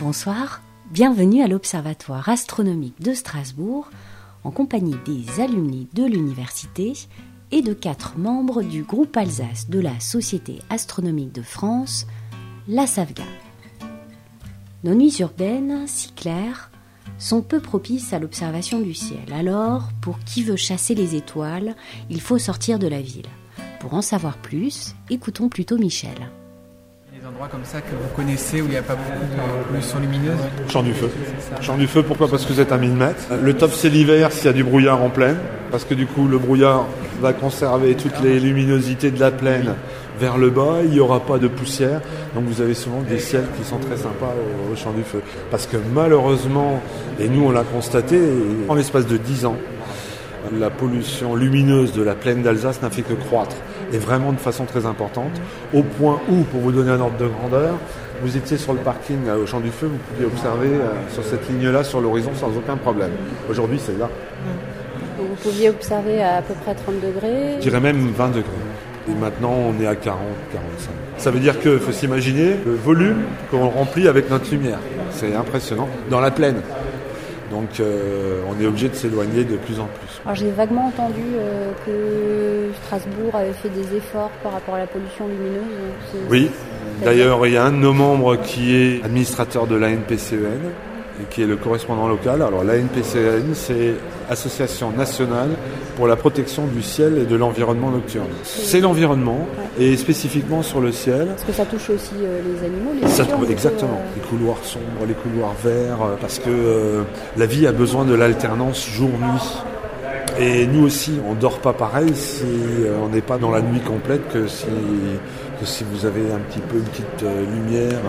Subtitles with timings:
[0.00, 3.90] Bonsoir, bienvenue à l'Observatoire astronomique de Strasbourg
[4.44, 6.94] en compagnie des alumni de l'université
[7.50, 12.06] et de quatre membres du groupe Alsace de la Société astronomique de France,
[12.66, 13.24] la SAVGA.
[14.84, 16.70] Nos nuits urbaines, si claires,
[17.18, 19.30] sont peu propices à l'observation du ciel.
[19.34, 21.76] Alors, pour qui veut chasser les étoiles,
[22.08, 23.28] il faut sortir de la ville.
[23.80, 26.30] Pour en savoir plus, écoutons plutôt Michel.
[27.30, 30.38] Endroits comme ça que vous connaissez où il n'y a pas beaucoup de pollution lumineuse
[30.68, 31.08] Champ du feu.
[31.60, 32.26] Champ du feu, pourquoi?
[32.28, 33.22] Parce que vous êtes à 1000 mètres.
[33.40, 35.36] Le top, c'est l'hiver s'il y a du brouillard en plaine.
[35.70, 36.86] Parce que du coup, le brouillard
[37.20, 39.74] va conserver toutes les luminosités de la plaine
[40.18, 40.78] vers le bas.
[40.82, 42.00] Il n'y aura pas de poussière.
[42.34, 44.34] Donc vous avez souvent des ciels qui sont très sympas
[44.68, 45.22] au, au champ du feu.
[45.52, 46.82] Parce que malheureusement,
[47.20, 48.18] et nous on l'a constaté,
[48.68, 49.56] en l'espace de 10 ans,
[50.58, 53.56] la pollution lumineuse de la plaine d'Alsace n'a fait que croître,
[53.92, 55.40] et vraiment de façon très importante,
[55.74, 57.74] au point où, pour vous donner un ordre de grandeur,
[58.22, 61.24] vous étiez sur le parking euh, au Champ du Feu, vous pouviez observer euh, sur
[61.24, 63.12] cette ligne-là, sur l'horizon, sans aucun problème.
[63.48, 64.08] Aujourd'hui, c'est là.
[65.18, 67.54] Vous pouviez observer à à peu près 30 degrés.
[67.56, 68.44] Je dirais même 20 degrés.
[69.08, 70.20] Et maintenant, on est à 40,
[70.52, 70.90] 45.
[71.16, 74.78] Ça veut dire qu'il faut s'imaginer le volume qu'on remplit avec notre lumière.
[75.10, 75.88] C'est impressionnant.
[76.10, 76.60] Dans la plaine.
[77.50, 80.20] Donc, euh, on est obligé de s'éloigner de plus en plus.
[80.24, 84.86] Alors j'ai vaguement entendu euh, que Strasbourg avait fait des efforts par rapport à la
[84.86, 85.64] pollution lumineuse.
[86.30, 86.50] Oui,
[87.04, 90.60] d'ailleurs, il y a un de nos membres qui est administrateur de l'ANPCEN
[91.20, 92.40] et qui est le correspondant local.
[92.40, 93.94] Alors, l'ANPCEN, c'est
[94.30, 95.50] Association nationale
[95.96, 98.26] pour la protection du ciel et de l'environnement nocturne.
[98.44, 99.46] C'est l'environnement
[99.78, 101.28] et spécifiquement sur le ciel.
[101.36, 104.00] Est-ce que ça touche aussi euh, les animaux, les Ça, natures, exactement.
[104.00, 107.02] euh, Les couloirs sombres, les couloirs verts, euh, parce que euh,
[107.36, 109.62] la vie a besoin de l'alternance jour-nuit.
[110.38, 112.44] Et nous aussi, on dort pas pareil si
[113.04, 114.66] on n'est pas dans la nuit complète que si,
[115.60, 118.00] que si vous avez un petit peu une petite lumière.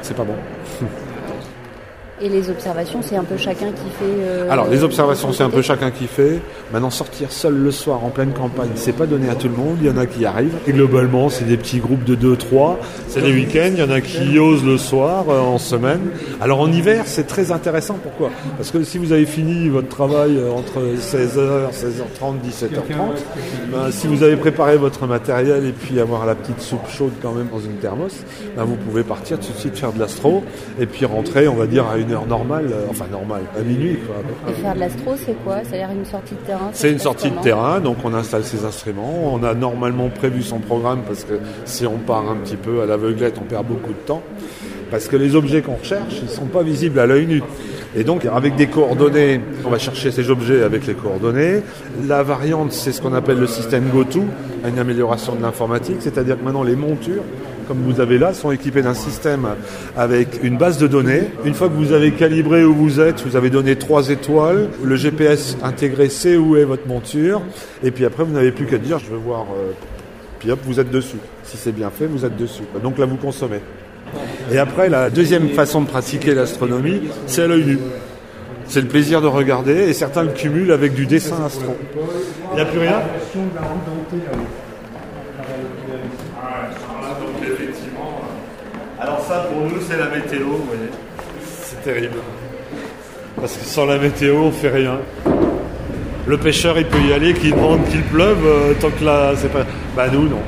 [0.00, 0.34] c'est pas bon.
[2.20, 4.04] Et les observations, c'est un peu chacun qui fait.
[4.04, 6.40] euh, Alors, les observations, c'est un peu chacun qui fait.
[6.72, 9.76] Maintenant, sortir seul le soir en pleine campagne, c'est pas donné à tout le monde.
[9.80, 10.56] Il y en a qui arrivent.
[10.66, 12.76] Et globalement, c'est des petits groupes de 2-3.
[13.06, 13.70] C'est les week-ends.
[13.72, 16.00] Il y en a qui osent le soir, euh, en semaine.
[16.40, 17.96] Alors, en hiver, c'est très intéressant.
[18.02, 18.30] Pourquoi?
[18.56, 24.08] Parce que si vous avez fini votre travail euh, entre 16h, 16h30, 17h30, ben, si
[24.08, 27.60] vous avez préparé votre matériel et puis avoir la petite soupe chaude quand même dans
[27.60, 28.24] une thermos,
[28.56, 30.42] ben, vous pouvez partir tout de suite faire de l'astro
[30.80, 33.98] et puis rentrer, on va dire, à une heure normale, euh, enfin normale, à minuit.
[34.06, 34.16] Quoi.
[34.50, 35.58] Et faire de l'astro, c'est quoi?
[35.64, 39.32] C'est-à-dire une sortie de terrain C'est une sortie de terrain, donc on installe ses instruments.
[39.32, 42.86] On a normalement prévu son programme parce que si on part un petit peu à
[42.86, 44.22] l'aveuglette, on perd beaucoup de temps.
[44.90, 47.42] Parce que les objets qu'on recherche, ils ne sont pas visibles à l'œil nu.
[47.96, 51.62] Et donc, avec des coordonnées, on va chercher ces objets avec les coordonnées.
[52.06, 54.24] La variante, c'est ce qu'on appelle le système GoTo,
[54.66, 57.22] une amélioration de l'informatique, c'est-à-dire que maintenant les montures,
[57.68, 59.46] comme vous avez là, sont équipées d'un système
[59.96, 61.24] avec une base de données.
[61.44, 64.96] Une fois que vous avez calibré où vous êtes, vous avez donné trois étoiles, le
[64.96, 67.42] GPS intégré sait où est votre monture,
[67.82, 69.72] et puis après, vous n'avez plus qu'à dire, je veux voir, euh,
[70.38, 71.18] puis hop, vous êtes dessus.
[71.44, 72.62] Si c'est bien fait, vous êtes dessus.
[72.82, 73.60] Donc là, vous consommez.
[74.50, 77.78] Et après, la deuxième façon de pratiquer l'astronomie, c'est à l'œil nu.
[78.66, 81.76] C'est le plaisir de regarder, et certains le cumulent avec du dessin astro.
[82.52, 83.02] Il n'y a plus rien?
[89.08, 90.90] Alors ça, pour nous, c'est la météo, vous voyez.
[91.62, 92.18] C'est terrible.
[93.40, 94.98] Parce que sans la météo, on fait rien.
[96.26, 99.50] Le pêcheur, il peut y aller, qu'il demande qu'il pleuve, euh, tant que là, c'est
[99.50, 99.64] pas...
[99.96, 100.42] Bah nous, non.